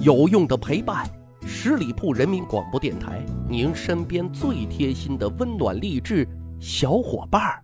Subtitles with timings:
[0.00, 1.06] 有用的陪伴，
[1.46, 6.26] 十里铺人民广播电台，您身边最贴心的温暖励志
[6.58, 7.62] 小伙伴儿。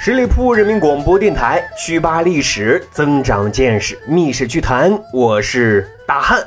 [0.00, 4.92] 十里铺人民广播电台，趣吧历史，增长见识，密室趣谈。
[5.12, 6.46] 我是大汉。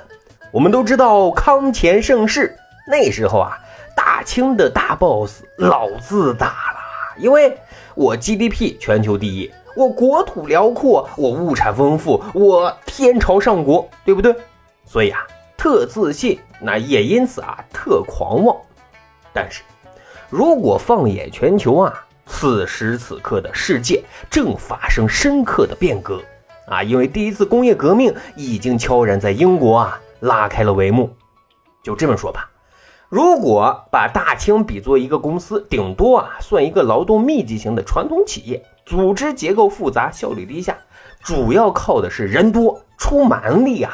[0.51, 2.57] 我们都知道康乾盛世
[2.87, 3.57] 那时候啊，
[3.95, 6.79] 大清的大 boss 老自大了，
[7.17, 7.57] 因为
[7.95, 14.35] 我 GDP 全球第一，我国土辽阔，我物产丰富，我天朝上国，对不对？
[14.85, 15.25] 所以啊，
[15.57, 18.55] 特自信，那也因此啊，特狂妄。
[19.31, 19.61] 但是，
[20.29, 22.05] 如果放眼全球啊。
[22.31, 26.21] 此时此刻的世界正发生深刻的变革
[26.67, 26.83] 啊！
[26.83, 31.15] 因为第一次工业革命已经悄然在英国啊拉开了帷幕。
[31.83, 32.49] 就这么说吧，
[33.09, 40.77] 如果把大清比作一个公司，顶多啊算一个劳动密集型的传统企业，组织结构复杂，效率低下，
[41.23, 43.93] 主要靠的是人多出蛮力啊，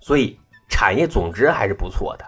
[0.00, 0.38] 所以
[0.68, 2.24] 产业总值还是不错的。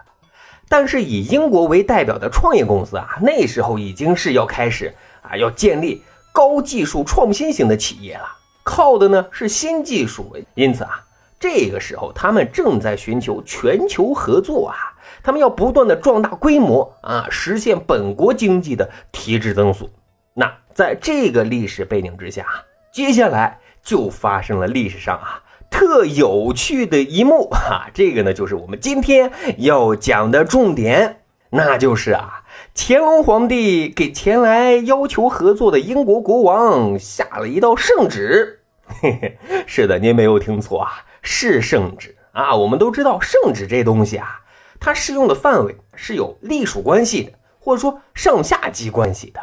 [0.67, 4.93] 但是以英国为代表的创业公司啊，那时候已经是要开始。
[5.27, 8.27] 啊，要建立高技术创新型的企业了，
[8.63, 10.37] 靠的呢是新技术。
[10.53, 11.03] 因此啊，
[11.39, 14.75] 这个时候他们正在寻求全球合作啊，
[15.21, 19.89] 他们要不断的壮大规模啊，实现本国经济的提质增速。
[20.33, 22.45] 那在这个历史背景之下，
[22.91, 32.41] 接下来就发生了历史上啊特有趣的一幕哈，这个呢就是我们今天要讲的重点，那就是啊。
[32.73, 38.61] 乾隆皇帝给前来要求合作的英国国王下了一道圣旨。
[38.87, 42.55] 嘿嘿，是的，您没有听错啊，是圣旨啊。
[42.55, 44.39] 我们都知道，圣旨这东西啊，
[44.79, 49.41] 它适用的范围是有隶属关系的，或者说上下级关系的。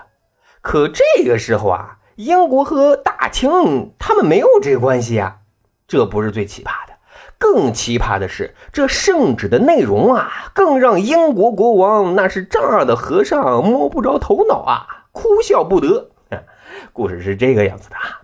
[0.62, 5.40] 可这个时候啊，英国和大清他们没有这关系啊，
[5.86, 6.92] 这不是最奇葩的。
[7.38, 16.10] 更奇葩的是，这圣旨的内容啊，更让英国国王那是丈二的和尚摸不着头脑啊，哭笑不得。
[16.92, 18.20] 故事是这个样子的啊，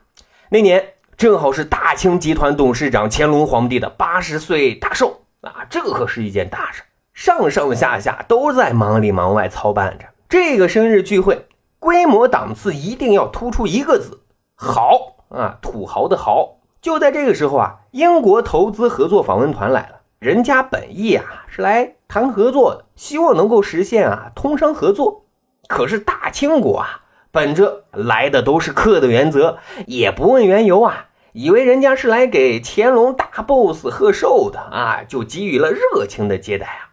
[0.50, 11.48] 那年正好是大清集团董事长乾隆皇帝的八十岁大寿啊，这可是一件大事，上上下下都在忙里忙外操办着这个生日聚会，
[11.80, 14.20] 规模档次一定要突出一个字，
[14.54, 16.58] 豪啊，土豪的豪。
[16.80, 20.02] 就在这个时候啊，英国投资合作访问团来了。
[20.20, 25.24] 人家本意啊是来谈合作的，希望能够实现啊通商合作。
[25.66, 27.00] 可是大清国啊，
[27.32, 29.58] 本着来的都是客的原则，
[29.88, 31.06] 也不问缘由啊，
[31.40, 36.90] 以为人家是来给乾隆大 boss 贺寿的啊，就给予了热情的接待啊。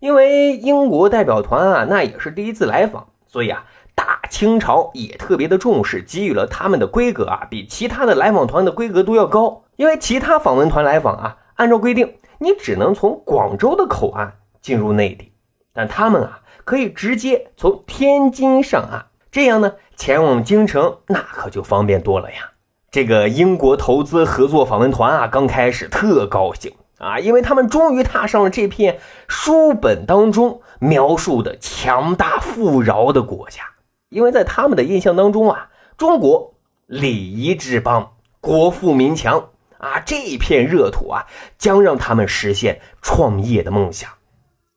[0.00, 3.66] 因为英国代表团啊，那也是第一次来访，所以啊。
[3.96, 9.64] 大清朝也特别的重视，给予了他们的规格啊，比其他的来访团的规格都要高。
[9.76, 15.30] 因为其他访问团来访啊，按照规定，你只能从广州的口岸进入内地，
[15.72, 22.50] 但他们啊，可以直接从天津上岸，这样呢，前往京城那可就方便多了呀。
[22.94, 33.64] 这个英国投资合作访问团啊，刚开始特高兴啊，因为他们终于踏上了这片书本当中描述的强大富饶的国家。
[34.10, 36.54] 因为在他们的印象当中啊，中国
[36.86, 41.26] 礼仪之邦，国富民强啊，这片热土啊，
[41.58, 44.08] 将让他们实现创业的梦想。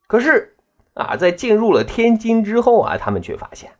[0.08, 0.56] 可是
[0.94, 3.70] 啊，在进入了天津之后啊，他们却发现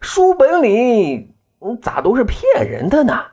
[0.00, 1.34] 书本里
[1.82, 3.24] 咋都是骗人的呢？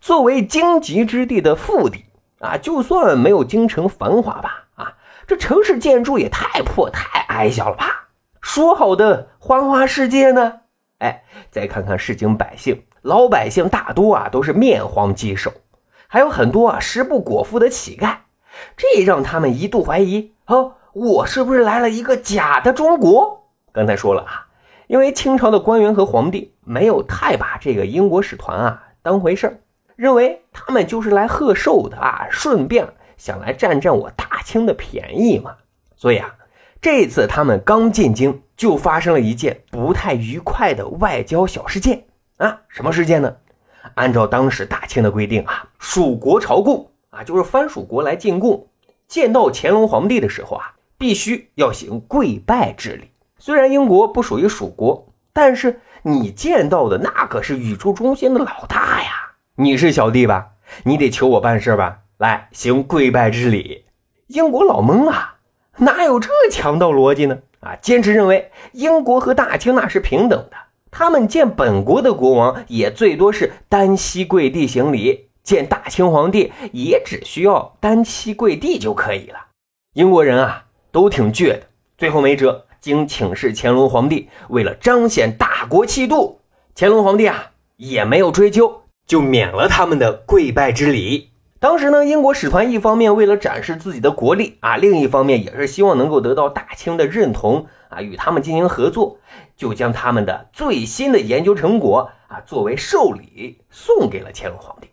[0.00, 2.04] 作为荆棘之地的腹地
[2.40, 4.94] 啊，就算没有京城繁华吧，啊，
[5.26, 8.08] 这城市建筑也太破太矮小了吧？
[8.40, 10.60] 说好的花花世界呢？
[10.98, 15.52] 哎，再看看市井百姓，老百姓大多啊都是面黄肌瘦，
[16.06, 18.18] 还有很多啊食不果腹的乞丐，
[18.76, 23.48] 这让他们一度怀疑：哦，我是不是来了一个假的中国？
[23.72, 24.46] 刚才说了啊，
[24.86, 29.58] 因为清朝的官员和皇帝没有太把这个英国使团啊当回事儿，
[29.96, 35.56] 认为他们就是来贺寿的啊，顺便想来占占我大清的便宜嘛，
[35.96, 36.32] 所以啊。
[36.78, 42.04] 这次他们刚进京，就发生了一件不太愉快的外交小事件
[42.36, 42.60] 啊！
[42.68, 43.34] 什么事件呢？
[43.94, 48.68] 按照当时大清的规定啊，蜀国朝贡啊，就是藩属国来进贡，
[49.08, 53.10] 见到乾隆皇帝的时候啊，必须要行跪拜之礼。
[53.38, 59.25] 虽然英国不属于蜀国，但是你见到的那可是宇宙中心的老大呀！
[59.58, 60.48] 你是小弟吧？
[60.84, 62.00] 你得求我办事吧？
[62.18, 63.86] 来行跪拜之礼。
[64.26, 65.36] 英国老懵啊，
[65.78, 67.38] 哪有这强盗逻辑呢？
[67.60, 70.56] 啊，坚持认为英国和大清那是平等的，
[70.90, 79.38] 他们见本国的国王也最多是单膝跪地行礼，见大清皇帝也只需要单膝跪地就可以了。
[79.94, 81.62] 英国人啊，都挺倔的，
[81.96, 86.42] 最后没辙，经请示乾隆皇帝，为了彰显大国气度，
[86.74, 91.30] 乾隆皇帝啊也没有追究，就免了他们的跪拜之礼。
[91.58, 99.18] 当时呢，英国使团一方面为了展示自己的国力啊，另一方面也是希望能够得到大清的认同啊，与他们进行合作，
[99.56, 104.88] 就将他们的最新的研究成果啊作为寿礼送给了乾隆皇帝。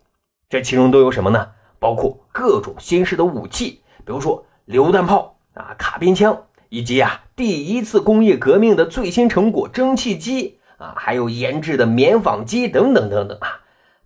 [0.50, 1.50] 这其中都有什么呢？
[1.80, 13.60] 包括各种新式的武器，比如说榴弹炮啊、卡宾枪，以及啊第一次工业革命的最新成果蒸汽机啊，还有研制的棉纺机等等等等啊。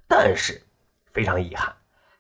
[0.08, 0.62] 但是
[1.06, 1.74] 非常遗憾。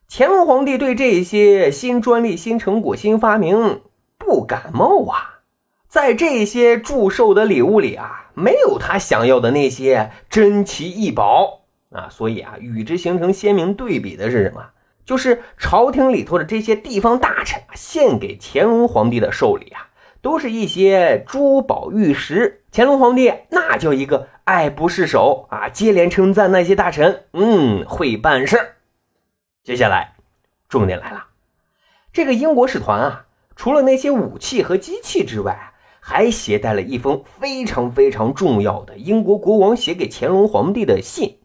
[0.09, 3.81] 乾隆皇帝对这些新专利、新成果、新发明
[4.17, 5.41] 不感冒啊，
[5.87, 14.65] 在这些祝寿的礼物里啊，没有他想要的那些珍奇异宝啊，所以啊，与之形成鲜明对比的是什么？
[15.05, 19.87] 就是朝廷里头的这些地方大臣献给乾隆皇帝的寿礼啊，
[20.21, 22.63] 都是一些珠宝玉石。
[22.73, 28.75] 乾隆皇帝那叫一个爱不释手啊，接连称赞那些大臣，嗯，会办事儿。
[29.61, 30.15] 接下来，
[30.69, 31.27] 重点来了。
[32.13, 33.25] 这个英国使团啊，
[33.57, 41.39] 除了那些武器和机器之外，还携带了一封非常非常重要的英国国王写给乾隆皇帝的信。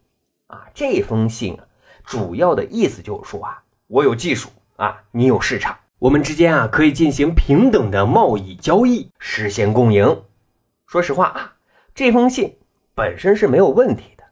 [0.47, 1.67] 啊，这封信啊，
[2.05, 4.47] 主要的意思就是说啊，我有技术
[4.77, 10.23] 啊，你有市场，我们之间啊可以进行平等的贸易交易，实现共赢。
[10.87, 11.53] 说实话啊，
[11.93, 12.55] 这封信
[12.95, 14.23] 本身是没有问题的，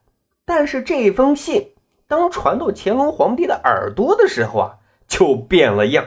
[0.45, 1.69] 但是这封信。
[2.07, 4.75] 当传到乾隆皇帝的耳朵的时候啊，
[5.07, 6.05] 就变了样。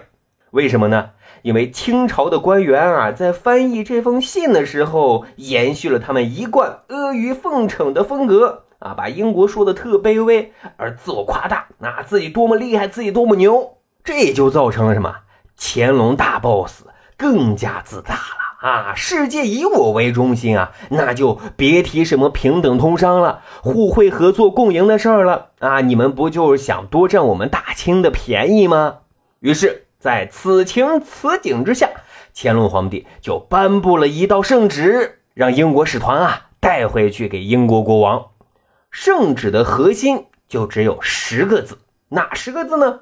[0.50, 1.12] 为什么呢？
[1.40, 15.16] 因为清朝的官员啊，在翻译这封信的时候，延续了他们一贯阿谀奉承的风格啊，把英国说的特卑微，而自我夸大，那自己多么厉害，自己多么牛，这就造成了什么？
[15.58, 16.84] 乾隆大 boss
[17.16, 18.43] 更加自大了。
[18.64, 25.82] 啊，世界以我为中心啊，那就别提什么平等通商了、互惠合作共赢的事儿了啊！
[25.82, 29.00] 你们不就是想多占我们大清的便宜吗？
[29.40, 31.90] 于是，在此情此景之下，
[32.34, 38.28] 乾隆皇帝就颁布了一道圣旨，让英国使团啊带回去给英国国王。
[38.90, 43.00] 圣旨的核心就只有十个字，哪十个字呢？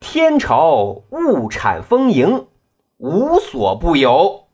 [0.00, 2.48] 天朝物产丰盈，
[2.96, 4.45] 无所不有。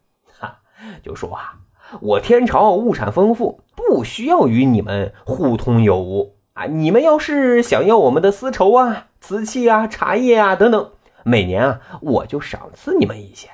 [1.02, 1.58] 就说啊，
[2.00, 6.66] 我天朝物产丰富，不需要与你们互通有无啊。
[6.66, 10.93] 你们要是想要我们的丝绸啊、瓷器啊、茶叶啊等等，
[11.25, 13.50] 每年啊我就赏赐你们一些，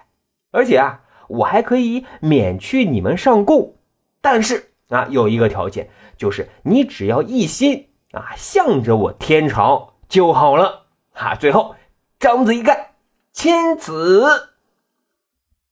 [0.50, 3.74] 而且啊我还可以免去你们上贡。
[4.20, 11.34] 但是啊有一个条件，就是你只要一心啊向着我天朝就好了啊。
[11.34, 11.74] 最后
[12.20, 12.92] 章子一盖，
[13.32, 14.24] 钦此。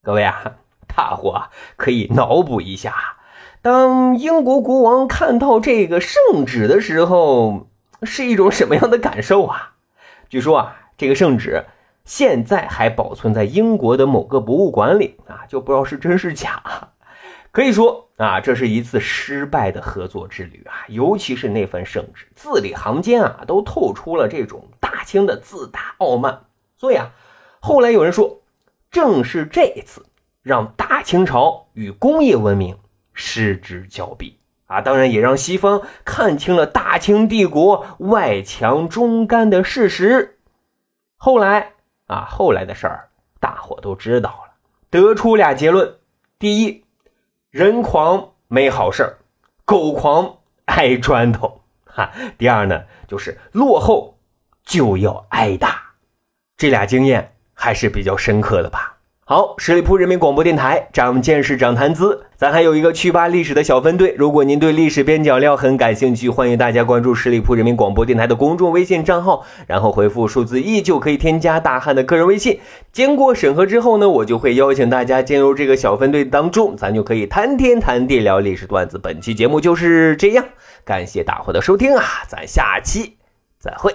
[0.03, 0.57] 各位啊。
[0.97, 3.19] 大伙，可以脑补一下，
[3.61, 7.69] 当英国国王看到这个圣旨的时候，
[8.03, 9.75] 是一种什么样的感受啊？
[10.31, 11.65] 据说啊，这个圣旨
[12.05, 16.63] 现在还保存在英国的某个博物馆里啊，就不知道是真是假。
[17.53, 26.41] 可以说啊，这是一次失败的合作之旅啊，尤其是那份圣旨，字里行间啊，都透出了这种大清的自大傲慢。
[26.77, 27.11] 所以啊，
[27.61, 28.41] 后来有人说，
[28.91, 30.07] 正是这一次。
[30.47, 32.79] 让大清朝与工业文明
[33.15, 34.81] 失之交臂啊！
[34.81, 40.39] 当然也让西方看清了大清帝国外强中干的事实。
[41.17, 41.73] 后来
[42.07, 43.09] 啊，后来的事儿
[43.41, 44.53] 大伙都知道了，
[44.89, 45.97] 得出俩结论：
[46.39, 46.85] 第一，
[47.51, 49.17] 人狂没好事，
[49.65, 54.17] 狗狂挨砖头；哈，第二呢，就是落后
[54.63, 55.95] 就要挨打。
[56.57, 58.96] 这俩经验还是比较深刻的吧。
[59.29, 62.27] 好，十里铺人民广播电台，长见识，长谈资。
[62.37, 72.61] 咱还有一个趣吧历史的小分队，如果您对历史边角料很感兴趣，欢迎大家关注十里铺人民广播电台的公众微信账号，然后回复数字一就可以添加大汉的个人微信。
[72.93, 78.97] 经过审核之后呢，我就会邀请大家进入这个小分队当中，咱就可以谈天谈地聊历史段子。
[78.97, 80.45] 本期节目就是这样，
[80.85, 83.17] 感谢大伙的收听啊，咱下期
[83.59, 83.93] 再会。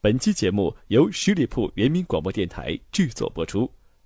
[0.00, 3.70] 本期节目由十里铺人民广播电台制作播出。